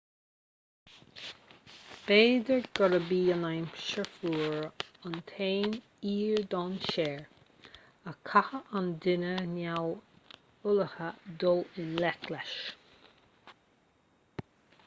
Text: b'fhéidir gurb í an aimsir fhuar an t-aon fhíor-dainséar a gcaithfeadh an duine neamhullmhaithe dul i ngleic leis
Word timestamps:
b'fhéidir 2.05 2.63
gurb 2.79 3.11
í 3.17 3.19
an 3.33 3.43
aimsir 3.49 4.09
fhuar 4.13 4.63
an 5.09 5.17
t-aon 5.33 5.75
fhíor-dainséar 5.75 7.77
a 8.13 8.15
gcaithfeadh 8.31 8.75
an 8.81 8.89
duine 9.05 9.35
neamhullmhaithe 9.53 11.11
dul 11.45 11.63
i 11.85 11.87
ngleic 11.93 12.27
leis 12.35 12.59